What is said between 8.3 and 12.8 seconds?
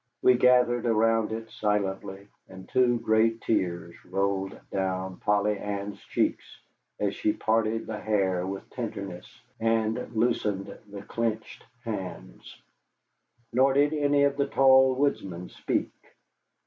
with tenderness and loosened the clenched hands.